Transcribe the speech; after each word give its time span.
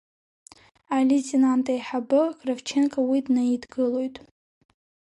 Алеитенант 0.95 1.65
еиҳабы 1.73 2.21
Кравченко 2.39 2.99
уи 3.09 3.19
днаидгылоит. 3.25 4.15